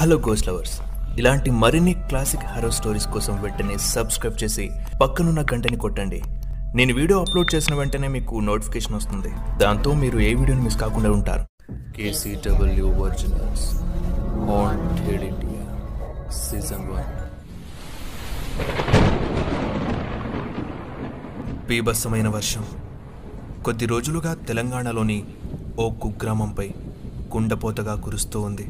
[0.00, 0.80] Hello goes lovers
[1.18, 4.70] ఇలాంటి మరిన్ని classic harrow stories కోసం వెంటనే సబ్స్క్రైబ్ చేసి
[5.02, 6.22] పక్కనున్న గంటని కొట్టండి.
[6.74, 9.28] నేను వీడియో అప్లోడ్ చేసిన వెంటనే మీకు నోటిఫికేషన్ వస్తుంది.
[9.58, 11.72] దాంతో మీరు ఏ వీడియోని మిస్ కాకుండా ఉంటారు.
[11.96, 13.66] KCW originals
[14.50, 15.66] haunted India
[16.30, 17.12] season one
[21.68, 22.64] బీభత్సమైన వర్షం.
[23.64, 25.24] కొద్ది రోజులుగా తెలంగాణలోని
[25.78, 26.70] ఓ కుగ్రామంపై
[27.32, 28.68] కుండపోతగా కురుస్తూ ఉంది.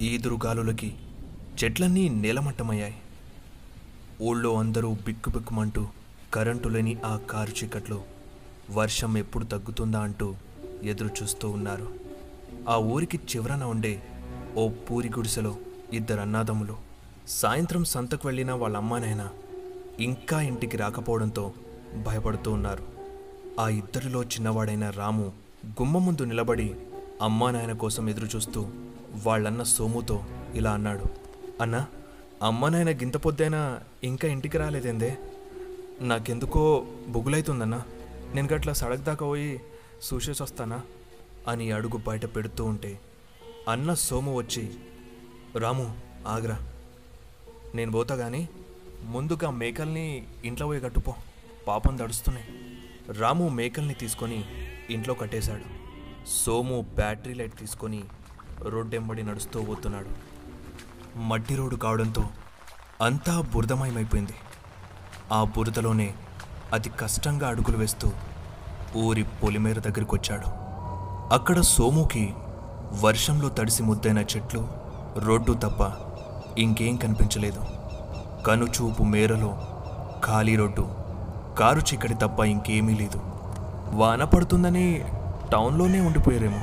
[0.00, 0.94] ఈదురుగాలులకి
[1.64, 2.94] చెట్లన్నీ నేలమట్టమయ్యాయి.
[4.22, 5.86] ఊళ్ళో అందరూ బిక్కుబిక్కుమంటూ
[6.34, 8.04] కరెంటు లేని ఆ కారు చీకట్లో
[8.70, 10.34] వర్షం ఎప్పుడు తగ్గుతుందా అంటూ
[10.82, 11.88] ఎదురు చూస్తూ ఉన్నారు.
[12.68, 14.02] ఆ ఊరికి చివరన ఉండే
[14.56, 15.56] ఓ పూరి గుడిసెలో
[15.92, 16.76] ఇద్దరు అన్నాదమ్ములు
[17.28, 19.28] సాయంత్రం సంతకు వెళ్ళిన వాళ్ళ అమ్మానైనా
[20.00, 21.52] ఇంకా ఇంటికి రాకపోవడంతో
[22.06, 22.84] భయపడుతూ ఉన్నారు.
[23.60, 25.32] ఆ ఇద్దరిలో చిన్నవాడైన రాము
[25.66, 26.74] గుమ్మ ముందు నిలబడి
[27.22, 28.68] అమ్మానాయన కోసం ఎదురుచూస్తూ
[29.14, 31.04] వాళ్ళన్న సోముతో ఇలా అన్నాడు.
[31.62, 31.86] అన్న
[32.42, 35.18] అమ్మ నాయన గింత పొద్దైనా ఇంకా ఇంటికి రాలేదేందే?
[36.00, 37.82] నాకెందుకో బుగులైతుందన్నా.
[38.34, 39.60] నేను గట్లా సడక్ దాకా పోయి
[40.14, 40.82] చూసేసి వస్తానా?
[41.48, 43.00] అని అడుగు బయట పెడుతూ ఉంటే
[43.68, 44.74] అన్న సోము వచ్చి
[45.58, 46.72] రాము ఆగ్రా.
[47.74, 48.48] నేను పోతా కానీ
[49.04, 51.14] ముందుగా మేకల్ని ఇంట్లో పోయి కట్టుపో.
[51.68, 52.46] పాపం దడుస్తున్నాయి
[53.18, 54.44] రాము మేకల్ని తీసుకొని
[54.90, 55.64] ఇంట్లో కట్టేశాడు.
[56.28, 58.04] సోము బ్యాటరీ లైట్ తీసుకొని
[58.68, 60.06] రోడ్డెంబడి నడుస్తూ పోతున్నాడు
[61.18, 62.24] మట్టి రోడ్డు కావడంతో
[63.02, 64.32] అంతా బురదమయమైపోయింది.
[65.32, 66.14] ఆ బురదలోనే
[66.72, 68.10] అతి కష్టంగా అడుగులు వేస్తూ
[68.96, 70.44] ఊరి పొలిమేర దగ్గరికి వచ్చాడు
[71.34, 72.34] అక్కడ సోముకి
[73.00, 74.68] వర్షంలో తడిసి ముద్దైన చెట్లు
[75.18, 75.92] రోడ్డు తప్ప
[76.58, 77.64] ఇంకేం కనిపించలేదు.
[78.46, 79.62] కనుచూపు మేరలో
[80.24, 80.88] ఖాళీ రోడ్డు
[81.58, 83.20] కారు చీకటి తప్ప ఇంకేమీ లేదు.
[83.96, 85.04] వాన పడుతుందని
[85.52, 86.60] టౌన్లోనే ఉండిపోయారేమో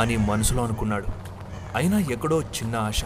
[0.00, 1.19] అని మనసులో అనుకున్నాడు.
[1.74, 3.02] అయినా ఎక్కడో చిన్న ఆశ.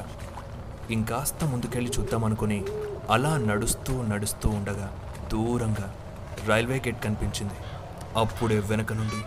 [0.91, 2.65] ఇంకాస్త ముందుకెళ్ళి చూద్దామనుకుని
[3.11, 4.93] అలా నడుస్తూ నడుస్తూ ఉండగా
[5.33, 5.95] దూరంగా
[6.47, 7.55] రైల్వే గేట్ కనిపించింది.
[8.17, 9.25] అప్పుడే వెనక నుండి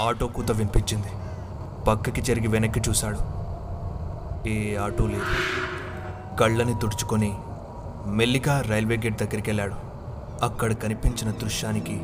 [0.00, 1.06] ఆటో కూత వినిపించింది.
[1.84, 3.18] పక్కకి జరిగి వెనక్కి చూశాడు.
[4.48, 5.24] ఏ ఆటో లేదు.
[6.36, 7.38] కళ్ళని తుడుచుకొని
[8.06, 9.74] మెల్లిగా రైల్వే గేట్ దగ్గరికి వెళ్ళాడు
[10.44, 12.02] అక్కడ కనిపించిన దృశ్యానికి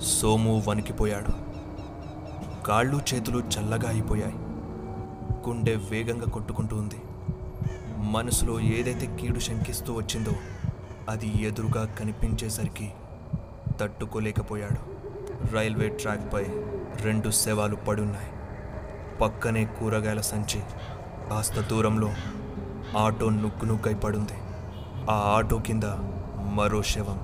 [0.00, 1.32] సోము వణికిపోయాడు.
[2.64, 4.34] కాళ్ళు చేతులు చల్లగా అయిపోయాయి.
[5.48, 7.02] గుండె వేగంగా కొట్టుకుంటూ ఉంది.
[7.96, 10.32] మనసులో ఏదైతే కీడు శంకిస్తూ వచ్చిందో
[11.08, 12.92] అది ఎదురుగా కనిపించేసరికి
[13.80, 15.00] తట్టుకోలేకపోయాడు.
[15.54, 16.46] రైల్వే ట్రాక్పై
[17.00, 18.32] రెండు శవాలు పడున్నాయి.
[19.18, 20.60] పక్కనే కూరగాయల సంచి
[21.30, 22.10] కాస్త దూరంలో
[22.98, 24.32] ఆటో నుగ్గు నుక్కై పడుంది.
[25.10, 25.82] ఆ ఆటో కింద
[26.54, 27.20] మరో శవం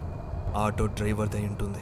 [0.57, 1.79] ఆటో డ్రైవర్దై ఉంటుంది.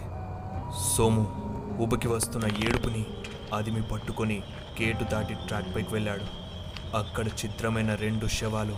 [0.97, 3.07] సోము ఉబకి వస్తున్న ఏడుపుని
[3.55, 4.43] అదిమి పట్టుకొని
[4.83, 6.27] గేటు దాటి ట్రాక్ పైకి వెళ్ళాడు.
[6.97, 8.77] అక్కడ చిత్రమైన రెండు శవాలు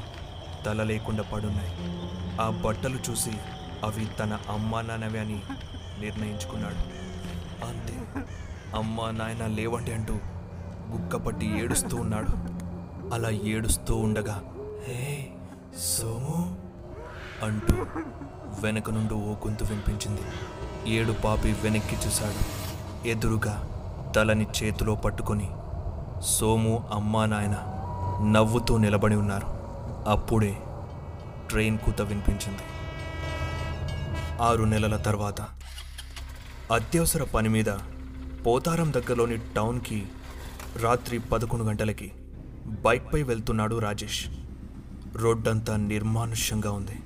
[0.67, 1.73] తల లేకుండా పడున్నాయి.
[2.41, 3.33] ఆ బట్టలు చూసి
[3.85, 5.41] అవి తన అమ్మా నాన్నవే అని
[6.01, 6.83] నిర్ణయించుకున్నాడు.
[7.67, 7.97] అంతే
[8.79, 10.15] అమ్మా నాయన లేవండి అంటూ
[10.91, 12.33] గుక్కపట్టి ఏడుస్తూ ఉన్నాడు.
[13.15, 14.43] అలా ఏడుస్తూ ఉండగా
[14.89, 15.31] హే
[15.79, 16.57] సోము
[17.45, 17.75] అంటూ
[18.63, 20.23] వెనక నుండి ఓ గొంతు వినిపించింది.
[20.93, 22.66] ఏడు పాపి వెనక్కి చూశాడు.
[23.07, 23.69] ఎదురుగా
[24.17, 25.51] తలని చేతిలో పట్టుకొని
[26.23, 27.57] సోము అమ్మా నాయన
[28.33, 29.47] నవ్వుతూ నిలబడి ఉన్నారు.
[30.11, 30.57] అప్పుడే
[31.49, 32.59] ట్రైన్ కూత వినిపించింది.
[34.41, 35.41] ఆరు నెలల తర్వాత
[36.73, 37.71] అత్యవసర పని మీద
[38.47, 40.07] పోతారం దగ్గరలోని టౌన్కి
[40.83, 42.13] రాత్రి పదకొండు గంటలకి
[42.67, 44.27] బైక్పై వెళ్తున్నాడు రాజేష్.
[45.17, 46.99] రోడ్డంతా నిర్మానుష్యంగా ఉంది.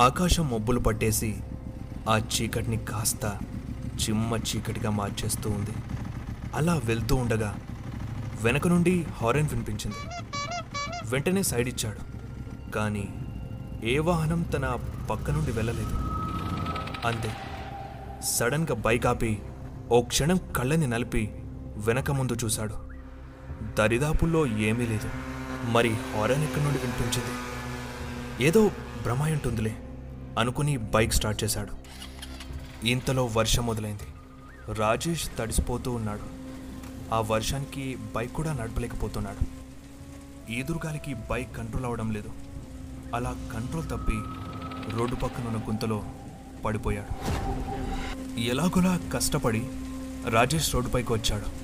[0.00, 1.36] ఆకాశం మబ్బులు పట్టేసి
[2.08, 3.38] ఆ చీకటిని కాస్త
[4.08, 5.70] చిమ్మ చీకటిగా మార్చేస్తూ ఉంది.
[6.54, 7.56] అలా వెళ్తూ ఉండగా
[8.42, 9.96] వెనక నుండి హారెన్ వినిపించింది.
[11.04, 12.12] వెంటనే సైడ్ ఇచ్చాడు.
[12.70, 13.08] కానీ
[13.84, 14.78] ఏ వాహనం తన
[15.10, 15.94] పక్క నుండి వెళ్ళలేదు.
[17.06, 17.32] అంతే.
[18.24, 19.42] సడన్గా బైక్ ఆపి
[19.90, 21.34] ఓ క్షణం కళ్ళని నలిపి
[21.76, 22.90] వెనక ముందు చూశాడు.
[23.78, 25.10] దరిదాపుల్లో ఏమీ లేదు.
[25.70, 27.34] మరి హారన్ ఎక్కడి నుండి వినిపించింది?
[28.44, 28.68] ఏదో
[29.02, 29.76] భ్రమ ఉంటుందిలే
[30.38, 31.72] అనుకుని బైక్ స్టార్ట్ చేశాడు.
[32.84, 34.02] ఇంతలో వర్షం మొదలైంది.
[34.72, 36.42] రాజేష్ తడిసిపోతూ ఉన్నాడు.
[37.14, 39.62] ఆ వర్షానికి బైక్ కూడా నడపలేకపోతున్నాడు.
[40.52, 42.30] ఈదురుగాలికి బైక్ కంట్రోల్ అవడం లేదు.
[43.14, 44.20] అలా కంట్రోల్ తప్పి
[44.96, 46.02] రోడ్డు పక్కన ఉన్న గుంతలో
[46.64, 48.40] పడిపోయాడు.
[48.40, 49.68] ఎలాగోలా కష్టపడి
[50.28, 51.62] రాజేష్ రోడ్డుపైకి వచ్చాడు.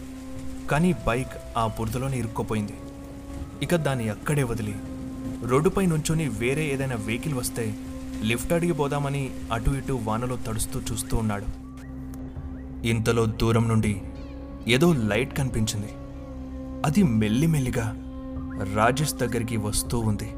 [0.69, 2.75] కానీ బైక్ ఆ బురదలోనే ఇరుక్కుపోయింది.
[3.63, 4.75] ఇక దాన్ని అక్కడే వదిలి
[5.49, 7.88] రోడ్డుపై నుంచొని వేరే ఏదైనా వెహికల్ వస్తే
[8.23, 11.47] లిఫ్ట్ అడిగి పోదామని అటు ఇటు వానలో తడుస్తూ చూస్తూ ఉన్నాడు.
[12.87, 14.03] ఇంతలో దూరం నుండి
[14.69, 15.89] ఏదో లైట్ కనిపించింది.
[16.87, 17.95] అది మెల్లిమెల్లిగా
[18.75, 20.29] రాజేష్ దగ్గరికి వస్తూ ఉంది.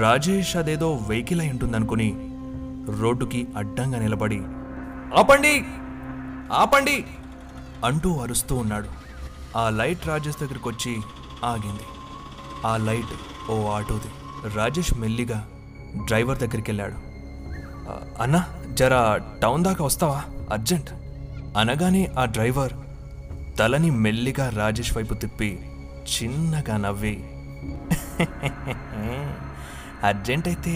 [0.00, 2.14] రాజేష్ అదేదో వెహికల్ అయి ఉంటుందనుకుని
[3.00, 4.40] రోడ్డుకి అడ్డంగా నిలబడి
[5.16, 5.64] ఆపండి!
[6.52, 7.04] ఆపండి!
[7.84, 8.88] అంటూ అరుస్తూ ఉన్నాడు.
[9.56, 10.96] ఆ లైట్ రాజేష్ దగ్గరికి వచ్చి
[11.44, 11.86] ఆగింది.
[12.66, 14.08] ఆ లైట్ ఓ ఆటోది.
[14.54, 15.48] రాజేష్ మెల్లిగా
[16.04, 16.98] డ్రైవర్ దగ్గరికి వెళ్ళాడు
[18.22, 18.40] అన్నా
[18.78, 19.00] జరా
[19.42, 20.20] టౌన్ దాకా వస్తావా?
[20.52, 20.90] అర్జెంట్.
[21.58, 22.74] అనగానే ఆ డ్రైవర్
[23.58, 25.50] తలని మెల్లిగా రాజేష్ వైపు తిప్పి
[26.12, 27.16] చిన్నగా నవ్వి
[30.04, 30.74] అర్జెంట్ అయితే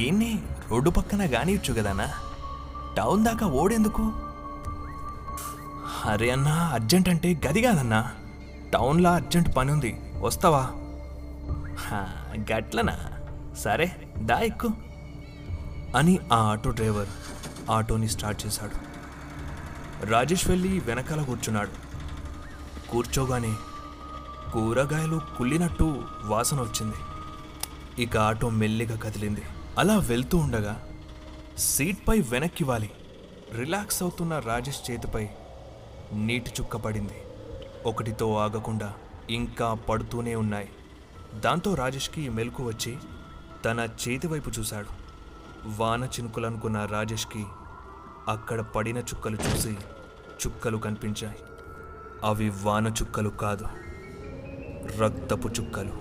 [0.00, 0.32] గీన్ని
[0.70, 2.08] రోడ్డు పక్కన గానియచ్చు కదనా
[2.96, 4.04] టౌన్ దాకా ఓడేందుకు?
[6.10, 8.00] అరే అన్నా అర్జెంట్ అంటే గది కాదన్నా.
[8.72, 10.64] టౌన్లో అర్జెంట్ పని ఉంది వస్తావా
[12.50, 12.96] గట్లనా?
[13.64, 14.68] సరే దా ఎక్కు.
[15.96, 17.08] అని ఆ ఆటో డ్రైవర్
[17.70, 18.72] ఆటోని స్టార్ట్ చేశాడు.
[20.06, 21.70] రాజేష్ వెళ్ళి వెనకాల కూర్చున్నాడు.
[22.90, 23.54] కూర్చోగానే
[24.52, 26.96] కూరగాయలు కుళ్ళినట్టు వాసన వచ్చింది.
[28.02, 29.42] ఇక ఆటో మెల్లిగా కదిలింది.
[29.78, 30.86] అలా వెళ్తూ ఉండగా
[31.58, 32.90] సీట్పై వెనక్కి వాలి
[33.54, 35.28] రిలాక్స్ అవుతున్న రాజేష్ చేతిపై
[36.12, 37.22] నీటి చుక్క పడింది.
[37.86, 38.94] ఒకటితో ఆగకుండా
[39.30, 40.68] ఇంకా పడుతూనే ఉన్నాయి.
[41.34, 42.98] దాంతో రాజేష్కి మెలకు వచ్చి
[43.64, 44.88] తన చేతి వైపు చూశాడు.
[45.66, 47.44] వాన చినుకులనుకున్న రాజేష్కి
[48.28, 49.76] అక్కడ పడిన చుక్కలు చూసి
[50.42, 51.38] చుక్కలు కనిపించాయి.
[52.24, 53.66] అవి వాన చుక్కలు కాదు
[54.98, 55.92] రక్తపు చుక్కలు.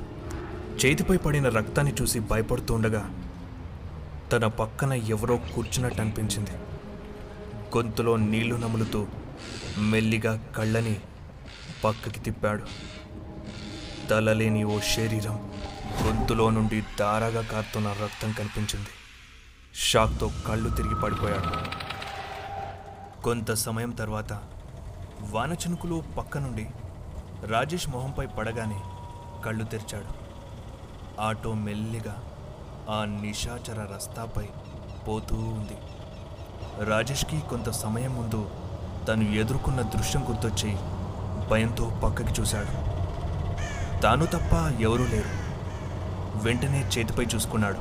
[0.85, 3.23] చేతిపై పడిన రక్తాన్ని చూసి భయపడుతుండగా
[4.31, 6.51] తన పక్కన ఎవరో కూర్చున్నట్టు అనిపించింది.
[7.77, 9.07] గొంతులో నీళ్ళు నములుతూ
[9.77, 10.99] మెల్లిగా కళ్ళని
[11.83, 12.63] పక్కకి తిప్పాడు.
[14.07, 15.51] తలలేని ఓ శరీరం
[16.03, 18.87] గొంతులో నుండి దారాగా కారుతున్న రక్తం కనిపించింది.
[19.75, 21.79] షాక్తో కళ్ళు తిరిగి పడిపోయాడు.
[23.21, 24.33] కొంత సమయం తర్వాత
[25.21, 26.67] వాన చినుకులు పక్క నుండి
[27.45, 28.81] రాజేష్ మొహంపై పడగానే
[29.45, 30.29] కళ్ళు తెరిచాడు.
[31.21, 32.23] ఆటో మెల్లిగా
[32.89, 34.47] ఆ నిశాచర రస్తాపై
[35.07, 35.77] పోతూ ఉంది.
[36.85, 38.49] రాజేష్కి కొంత సమయం ముందు
[39.07, 40.77] తను ఎదుర్కొన్న దృశ్యం గుర్తొచ్చి
[41.49, 42.99] భయంతో పక్కకి చూశాడు.
[44.01, 45.48] తాను తప్ప ఎవరూ లేరు.
[46.43, 47.79] వెంటనే చేతిపై చూసుకున్నాడు.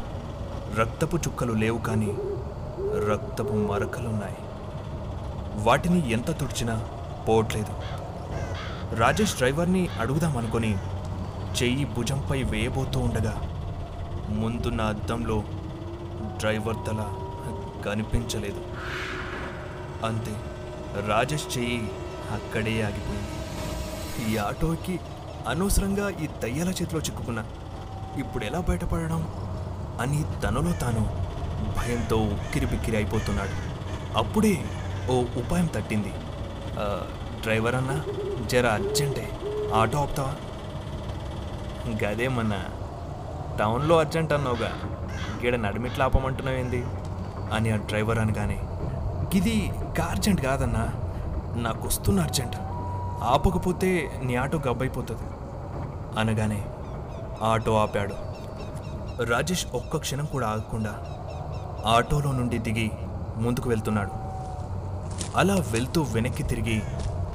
[0.80, 2.10] రక్తపు చుక్కలు లేవు కానీ
[3.10, 4.36] రక్తపు మరకలున్నాయి.
[5.64, 6.74] వాటిని ఎంత తుడిచినా
[7.28, 7.72] పోవట్లేదు.
[8.94, 10.72] రాజేష్ డ్రైవర్ని అడుగుదామనుకొని
[11.62, 13.34] చెయ్యి భుజంపై వేయబోతూ ఉండగా
[14.28, 15.42] ముందున్న అద్దంలో
[16.38, 17.00] డ్రైవర్ తల
[17.86, 18.60] కనిపించలేదు.
[20.06, 20.34] అంతే
[21.06, 21.90] రాజేష్ చెయ్యి
[22.30, 23.34] అక్కడే ఆగిపోయింది.
[24.30, 25.00] ఈ ఆటోకి
[25.48, 27.44] అనవసరంగా ఈ దయ్యాల చేతిలో చిక్కుకున్నా
[28.18, 29.26] ఇప్పుడు ఎలా బయటపడడం?
[30.00, 31.00] అని తనలో తాను
[31.78, 33.78] భయంతో ఉక్కిరిబిక్కిరి అయిపోతున్నాడు.
[34.18, 34.64] అప్పుడే
[35.10, 36.12] ఓ ఉపాయం తట్టింది.
[37.42, 38.04] డ్రైవర్ అన్నా
[38.46, 39.30] జర అర్జెంటే.
[39.74, 40.34] ఆటో ఆపుతావా?
[42.04, 42.64] గదేమన్నా
[43.58, 44.72] టౌన్లో అర్జెంట్ అన్నావుగా.
[45.44, 46.86] గీడ నడిమిట్లు ఆపమంటున్నావేంది
[47.52, 48.60] అని ఆ డ్రైవర్ అనగానే
[49.34, 49.72] ఇది
[50.10, 50.88] అర్జెంట్ కాదన్నా.
[51.56, 52.56] నాకు వస్తున్న అర్జెంట్.
[53.22, 55.22] ఆపకపోతే నీ ఆటో గబ్బైపోతుంది
[56.20, 56.64] అనగానే
[57.42, 58.14] ఆటో ఆపాడు.
[59.24, 60.94] రాజేష్ ఒక్క క్షణం కూడా ఆగకుండా
[61.86, 62.90] ఆటోలో నుండి దిగి
[63.36, 64.10] ముందుకు వెళ్తున్నాడు.
[65.36, 66.82] అలా వెళ్తూ వెనక్కి తిరిగి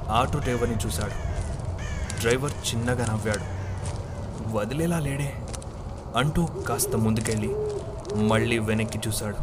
[0.10, 1.12] ఆటో డ్రైవర్ని చూశాడు.
[2.20, 3.64] డ్రైవర్ చిన్నగా నవ్వాడు.
[4.58, 5.36] వదిలేలా లేడే
[6.16, 7.56] అంటూ కాస్త ముందుకెళ్ళి
[8.16, 9.38] మళ్ళీ వెనక్కి చూశాడు.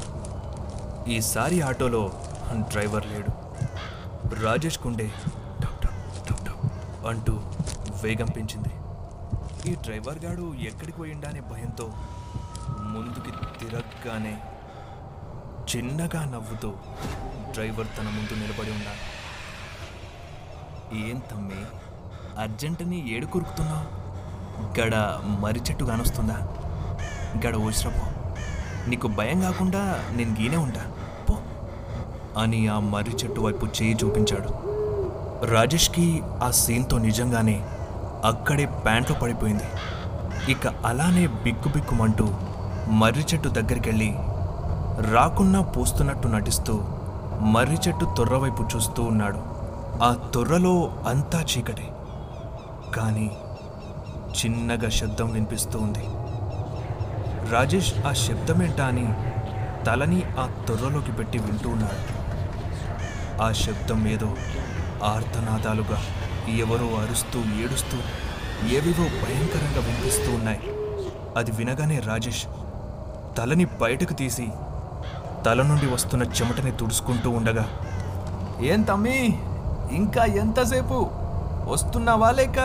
[1.10, 2.10] ఈసారి ఆటోలో
[2.52, 3.30] డ్రైవర్ లేడు.
[4.34, 5.12] రాజేష్ కుండే
[7.08, 7.40] అంటూ
[8.02, 8.68] వేగం పెంచింది.
[9.66, 11.92] ఈ డ్రైవర్ గాడు ఎక్కడికి పోయిండా అనే భయంతో
[12.70, 14.40] ముందుకి తిరగగానే
[15.76, 16.74] చిన్నగా నవ్వుతూ
[17.50, 19.20] డ్రైవర్ తన ముందు నిలబడి ఉన్నాడు.
[21.08, 21.64] ఏం తమ్మి
[22.38, 24.00] అర్జెంటుని ఏడు కురుకుతున్నావు?
[24.80, 24.94] గడ
[25.40, 26.34] మర్రి చెట్టు కానొస్తుందా
[27.46, 28.06] గడ ఊసిరపో
[28.88, 30.92] నీకు భయం కాకుండా నేను గీనే ఉంటా.
[31.28, 31.38] పో.
[32.40, 34.50] అని ఆ మర్రి చెట్టు వైపు చేయి చూపించాడు.
[35.46, 37.68] రాజేష్కి ఆ సీన్తో నిజంగానే
[38.24, 39.62] అక్కడే ప్యాంట్లో పడిపోయింది.
[40.52, 42.34] ఇక అలానే బిక్కుబిక్కుమంటూ
[42.88, 44.16] మర్రి చెట్టు దగ్గరికెళ్ళి
[45.12, 46.84] రాకున్నా పూస్తున్నట్టు నటిస్తూ
[47.40, 49.38] మర్రి చెట్టు తొర్రవైపు చూస్తూ ఉన్నాడు.
[50.02, 51.88] ఆ తొర్రలో అంతా చీకటి.
[52.96, 53.30] కానీ
[54.30, 56.04] చిన్నగా శబ్దం వినిపిస్తూ ఉంది.
[57.52, 59.12] రాజేష్ ఆ శబ్దమేంటా అని
[59.84, 62.20] తలని ఆ తొర్రలోకి పెట్టి వింటూ ఉన్నాడు.
[63.42, 64.36] ఆ శబ్దం ఏదో
[65.04, 65.98] ఆర్తనాదాలుగా
[66.58, 67.96] ఎవరో అరుస్తూ ఏడుస్తూ
[68.66, 70.60] ఏవేవో భయంకరంగా వినిపిస్తూ ఉన్నాయి.
[71.36, 72.44] అది వినగానే రాజేష్
[73.36, 74.48] తలని బయటకు తీసి
[75.46, 77.68] తల నుండి వస్తున్న చెమటని తుడుచుకుంటూ ఉండగా
[78.60, 79.38] ఏం తమ్మి
[79.92, 81.10] ఇంకా ఎంతసేపు?
[81.68, 82.58] వస్తున్నావా లేక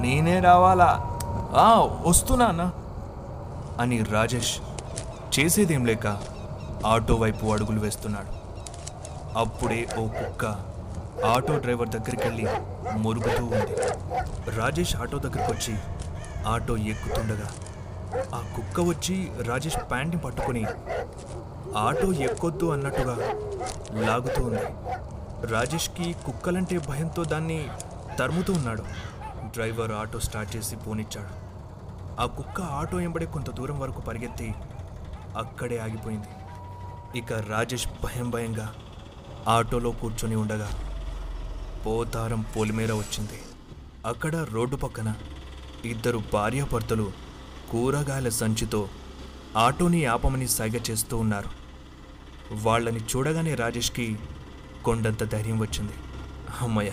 [0.00, 1.18] నేనే రావాలా?
[1.56, 2.72] "ఆ, వస్తున్నానా
[3.80, 4.58] అని రాజేష్
[5.40, 6.06] చేసేదేం లేక
[6.86, 8.44] ఆటో వైపు అడుగులు వేస్తున్నాడు.
[9.38, 10.73] అప్పుడే ఓ కుక్క
[11.32, 12.46] ఆటో డ్రైవర్ దగ్గరికి వెళ్ళి
[13.04, 13.74] మురుగుతూ ఉంది.
[14.58, 15.74] రాజేష్ ఆటో దగ్గరికి వచ్చి
[16.52, 17.48] ఆటో ఎక్కుతుండగా
[18.34, 19.16] ఆ కుక్క వచ్చి
[19.48, 20.64] రాజేష్ ప్యాంట్ని పట్టుకొని
[21.76, 23.16] ఆటో ఎక్కొద్దు అన్నట్టుగా
[24.06, 24.66] లాగుతూ ఉంది.
[25.52, 27.58] రాజేష్కి కుక్కలంటే భయంతో దాన్ని
[28.18, 28.84] తరుముతూ ఉన్నాడు.
[29.54, 31.32] డ్రైవర్ ఆటో స్టార్ట్ చేసి పోనిచ్చాడు.
[32.20, 34.48] ఆ కుక్క ఆటో ఎంబడే కొంత దూరం వరకు పరిగెత్తి
[35.42, 36.32] అక్కడే ఆగిపోయింది.
[37.18, 38.66] ఇక రాజేష్ భయం భయంగా
[39.48, 40.68] ఆటోలో కూర్చొని ఉండగా
[41.86, 43.42] పోతారం పొలిమేర వచ్చింది.
[44.06, 45.14] అక్కడ రోడ్డు పక్కన
[45.84, 47.12] ఇద్దరు భార్యాభర్తలు
[47.70, 48.88] కూరగాయల సంచితో
[49.56, 51.48] ఆటోని ఆపమని సైగ చేస్తూ ఉన్నారు.
[52.62, 54.18] వాళ్ళని చూడగానే రాజేష్కి
[54.84, 55.92] కొండంత ధైర్యం వచ్చింది.
[56.60, 56.92] అమ్మయ్య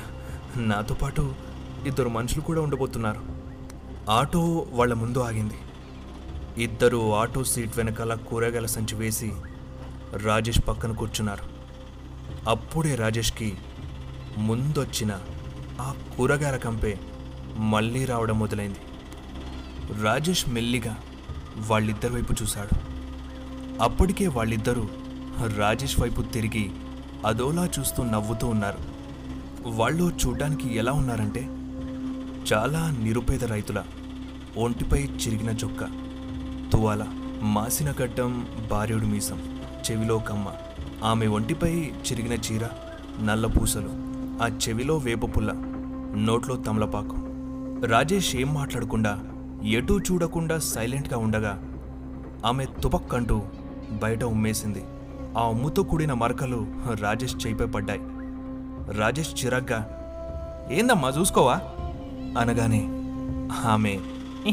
[0.57, 1.35] నాతో పాటు
[1.85, 3.21] ఇద్దరు మనుషులు కూడా ఉండబోతున్నారు.
[4.09, 5.57] ఆటో వాళ్ళ ముందు ఆగింది.
[6.63, 9.31] ఇద్దరు ఆటో సీట్ వెనకాల కూరగాయల సంచి వేసి
[10.17, 11.43] రాజేష్ పక్కన కూర్చున్నారు.
[12.49, 13.57] అప్పుడే రాజేష్కి
[14.37, 15.19] ముందొచ్చిన
[15.81, 16.99] ఆ కూరగాయల కంపే
[17.57, 18.79] మళ్ళీ రావడం మొదలైంది.
[20.03, 20.97] రాజేష్ మెల్లిగా
[21.57, 22.91] వాళ్ళిద్దరి వైపు చూశాడు.
[23.83, 24.89] అప్పటికే వాళ్ళిద్దరూ
[25.57, 26.71] రాజేష్ వైపు తిరిగి
[27.25, 28.77] అదోలా చూస్తూ నవ్వుతూ ఉన్నారు.
[29.67, 31.43] వాళ్ళు చూడడానికి ఎలా ఉన్నారంటే
[32.53, 33.83] చాలా నిరుపేద రైతుల
[34.57, 35.83] ఒంటిపై చిరిగిన చొక్క
[36.73, 37.05] తువాల
[37.41, 39.59] మాసిన గడ్డం భార్యుడు మీసం
[39.91, 40.47] చెవిలో కమ్మ
[41.03, 42.67] ఆమె ఒంటిపై చిరిగిన చీర
[43.21, 44.00] నల్ల పూసలు
[44.41, 45.51] ఆ చెవిలో వేప పుల్ల
[46.15, 47.17] నోట్లో తమలపాకు.
[47.85, 49.23] రాజేష్ ఏం మాట్లాడకుండా
[49.63, 51.63] ఎటూ చూడకుండా సైలెంట్గా ఉండగా
[52.45, 53.41] ఆమె తుపక్కంటూ
[53.91, 54.83] బయట ఉమ్మేసింది.
[55.37, 56.67] ఆ ఉమ్ముతో కూడిన మరకలు
[56.99, 58.01] రాజేష్ చేయిపై పడ్డాయి.
[58.97, 59.79] రాజేష్ చిరాగ్గా
[60.71, 61.55] ఏందమ్మా చూసుకోవా?
[62.39, 62.81] అనగానే
[63.67, 63.99] ఆమె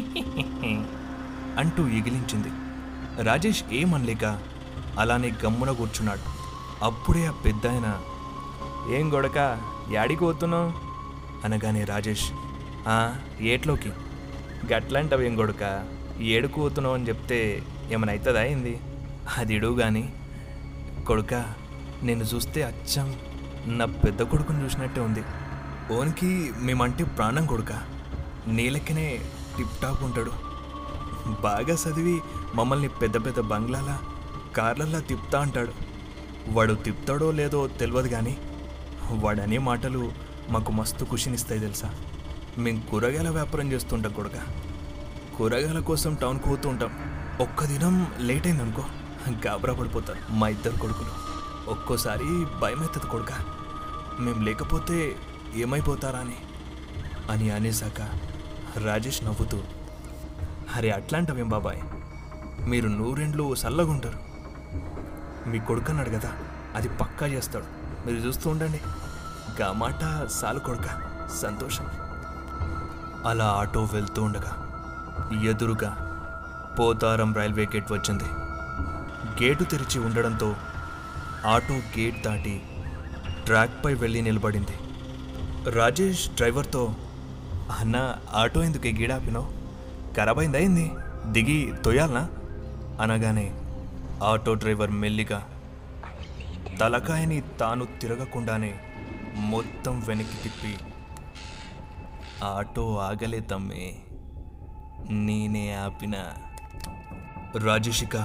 [1.59, 2.51] అంటూ ఎగిలించింది.
[3.23, 4.39] రాజేష్ ఏమనలేక
[4.99, 6.21] అలానే గమ్మున కూర్చున్నాడు.
[6.85, 7.97] అప్పుడే ఆ పెద్దాయన
[8.95, 9.39] ఏం గొడక
[9.91, 10.73] యాడికి పోతున్నావు?
[11.45, 12.31] అనగానే రాజేష్
[12.87, 13.89] "ఆ, ఏట్లోకి.
[14.73, 15.85] గట్లంటవేం కొడుక?
[16.19, 18.79] ఏడుకు పోతున్నావు అని చెప్తే ఏమైనా అవుతుందా అయింది
[19.37, 20.13] అది ఇడువు కానీ
[21.07, 21.45] కొడుక
[22.03, 23.15] నేను చూస్తే అచ్చం.
[23.65, 25.23] నా పెద్ద కొడుకుని చూసినట్టే ఉంది.
[25.93, 27.73] ఓన్కి మేమంటే ప్రాణం కొడుక.
[28.47, 29.21] నీలెక్కనే
[29.57, 30.31] టిప్ టాప్ ఉంటాడు.
[31.41, 32.21] బాగా చదివి
[32.55, 33.97] మమ్మల్ని పెద్ద పెద్ద బంగ్లాల
[34.57, 35.71] కార్లల్లా తిప్పుతా అంటాడు.
[36.49, 38.37] వాడు తిప్పుతాడో లేదో తెలియదు కానీ
[39.11, 40.11] వాడనే మాటలు
[40.49, 41.93] మాకు మస్తు ఖుషినిస్తాయి తెలుసా?
[42.57, 44.31] మేము కూరగాయల వ్యాపారం చేస్తుంటాం కొడుక.
[45.37, 46.89] కూరగాయల కోసం టౌన్కి పోతూ ఉంటాం.
[47.41, 48.83] ఒక్క దినం లేట్ అయిందనుకో
[49.47, 51.29] గాబరా పడిపోతారు మా ఇద్దరు కొడుకులు.
[51.71, 53.31] ఒక్కోసారి భయం అవుతుంది కొడుక.
[54.19, 55.15] మేము లేకపోతే
[55.55, 56.35] ఏమైపోతారా అని.
[57.31, 58.09] అని అనేసాక
[58.79, 59.61] రాజేష్ నవ్వుతూ
[60.75, 61.81] అరే అట్లాంటవేం బాబాయ్?
[62.69, 64.19] మీరు నూరెండ్లు సల్లగుంటారు.
[65.49, 66.33] మీ కొడుకు అన్నాడు కదా
[66.75, 67.65] అది పక్కా చేస్తాడు.
[68.07, 68.81] మీరు చూస్తూ ఉండండి.
[69.61, 70.27] గా మాట
[71.41, 71.85] సంతోషం.
[73.27, 74.53] అలా ఆటో వెళ్తూ ఉండగా
[75.43, 75.91] ఎదురుగా
[76.79, 78.23] పోతారం రైల్వే గేట్ వచ్చింది.
[79.43, 80.55] గేటు తెరిచి ఉండడంతో
[81.45, 82.61] ఆటో గేట్ దాటి
[83.45, 84.75] ట్రాక్పై వెళ్ళి నిలబడింది.
[85.71, 86.95] రాజేష్ డ్రైవర్తో
[87.79, 89.47] అన్న ఆటో ఎందుకు గీడాపినావు?
[90.15, 90.91] ఖరాబ్ అయిందా అయింది
[91.25, 92.27] దిగి తొయ్యాలనా?
[93.01, 93.47] అనగానే
[94.23, 95.43] ఆటో డ్రైవర్ మెల్లిగా
[96.79, 98.88] తలకాయని తాను తిరగకుండానే
[99.39, 100.77] మొత్తం వెనక్కి తిప్పి
[102.43, 103.95] ఆటో ఆగలే తమ్మే.
[105.09, 106.33] నేనే ఆపిన.
[107.57, 108.15] రాజేషిక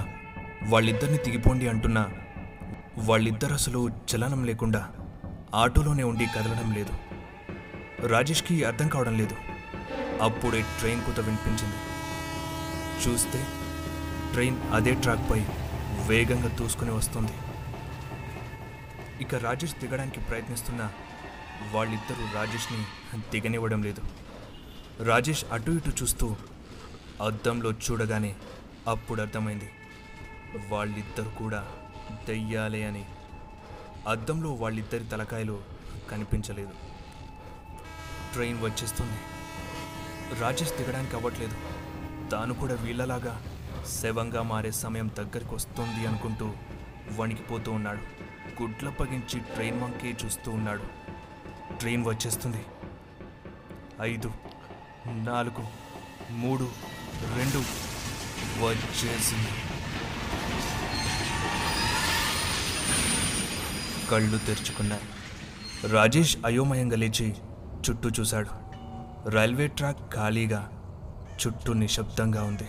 [0.68, 2.10] వాళ్ళిద్దరిని దిగిపోండి అంటున్నా.
[2.98, 4.90] వాళ్ళిద్దరు అసలు చలనం లేకుండా
[5.54, 6.92] ఆటోలోనే ఉండి కదలడం లేదు.
[8.06, 9.36] రాజేష్కి అర్థం కావడం లేదు.
[10.22, 11.76] అప్పుడే ట్రైన్ కూత వినిపించింది.
[13.08, 13.46] చూస్తే
[14.32, 15.40] ట్రైన్ అదే ట్రాక్పై
[16.06, 17.32] వేగంగా దూసుకుని వస్తుంది.
[19.20, 20.90] ఇక రాజేష్ దిగడానికి ప్రయత్నిస్తున్న
[21.72, 22.84] వాళ్ళిద్దరూ రాజేష్ని
[23.30, 24.02] దిగనివ్వడం లేదు.
[25.02, 26.36] రాజేష్ అటు ఇటు చూస్తూ
[27.22, 28.36] అద్దంలో చూడగానే
[28.88, 29.70] అప్పుడు అర్థమైంది.
[30.68, 31.68] వాళ్ళిద్దరు కూడా
[32.26, 33.04] దెయ్యాలే అని.
[34.08, 35.62] అద్దంలో వాళ్ళిద్దరి తలకాయలు
[36.10, 36.70] కనిపించలేదు.
[38.32, 39.18] ట్రైన్ వచ్చేస్తుంది.
[40.40, 41.56] రాజేష్ దిగడానికి అవ్వట్లేదు.
[42.28, 43.42] తాను కూడా వీళ్ళలాగా
[44.02, 46.52] శవంగా మారే సమయం దగ్గరికి వస్తుంది అనుకుంటూ
[47.16, 48.00] వణికిపోతూ ఉన్నాడు.
[48.62, 51.03] గుడ్ల పగించి ట్రైన్ వంకే చూస్తూ ఉన్నాడు.
[51.84, 52.60] ట్రైన్ వచ్చేస్తుంది.
[54.00, 54.32] ఐదు
[55.06, 55.62] నాలుగు
[56.30, 56.68] మూడు
[57.38, 57.58] రెండు
[58.64, 59.52] వచ్చేసింది.
[64.10, 65.02] కళ్ళు తెరుచుకున్నాయి
[65.88, 67.34] రాజేష్ అయోమయంగా లేచి
[67.84, 68.48] చుట్టూ చూశాడు.
[69.30, 70.62] రైల్వే ట్రాక్ ఖాళీగా
[71.42, 72.68] చుట్టూ నిశ్శబ్దంగా ఉంది.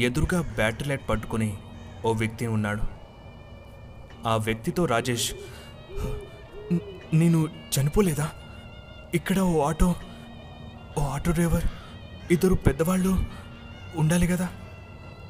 [0.00, 1.56] ఎదురుగా బ్యాటరీ లైట్ పట్టుకుని
[2.04, 2.82] ఓ వ్యక్తి ఉన్నాడు.
[4.28, 5.32] ఆ వ్యక్తితో రాజేష్
[7.14, 8.30] నేను చనిపోలేదా?
[9.14, 9.94] ఇక్కడ ఓ ఆటో
[10.98, 11.66] ఓ ఆటో డ్రైవర్
[12.30, 13.12] ఇద్దరు పెద్దవాళ్ళు
[13.96, 14.48] ఉండాలి కదా?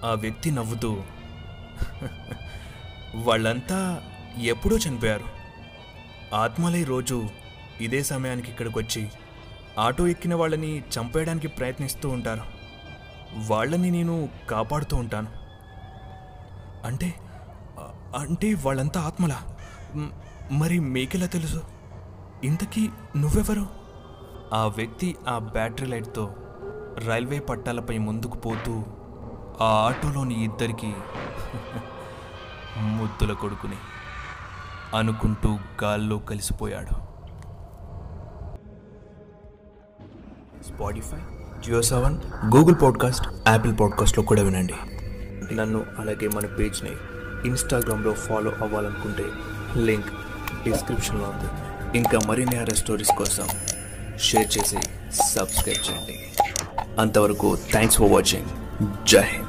[0.04, 0.90] ఆ వ్యక్తి నవ్వుతూ
[3.14, 4.02] వాళ్ళంతా
[4.42, 5.28] ఎప్పుడో చనిపోయారు.
[6.34, 7.28] ఆత్మలే రోజు
[7.80, 9.10] ఇదే సమయానికి ఇక్కడికి వచ్చి
[9.78, 12.44] ఆటో ఎక్కిన వాళ్ళని చంపేయడానికి ప్రయత్నిస్తూ ఉంటారు.
[13.48, 15.30] వాళ్ళని నేను కాపాడుతూ ఉంటాను.
[16.86, 17.14] అంటే
[18.16, 19.38] అంటే వాళ్ళంతా ఆత్మలా?
[20.52, 21.60] మరి మీకెలా తెలుసు?
[22.44, 23.66] ఇంతకీ నువ్వెవరు?
[24.54, 26.34] ఆ వ్యక్తి ఆ బ్యాటరీ లైట్తో
[27.06, 28.84] రైల్వే పట్టాలపై ముందుకు పోతూ
[29.60, 30.94] ఆ ఆటోలోని ఇద్దరికి
[32.78, 33.76] ముద్దుల కొడుకుని
[34.96, 37.06] అనుకుంటూ గాల్లో కలిసిపోయాడు.
[40.62, 41.18] Spotify
[41.64, 42.20] Jio Saavn
[42.56, 44.74] Google podcast Apple పాడ్కాస్ట్లో కూడా వినండి.
[45.54, 46.90] నన్ను అలాగే మన పేజ్ని
[47.48, 49.24] ఇన్స్టాగ్రామ్లో ఫాలో అవ్వాలనుకుంటే
[49.76, 50.06] లింక్
[50.70, 51.48] డిస్క్రిప్షన్లో ఉంది.
[51.98, 53.48] ఇంకా మరిన్ని హర స్టోరీస్ కోసం
[54.18, 54.78] షేర్ చేసి
[55.22, 56.16] సబ్స్క్రైబ్ చేయండి.
[56.98, 58.48] అంతవరకు థ్యాంక్స్ ఫర్ వాచింగ్
[59.06, 59.45] జై హింద్.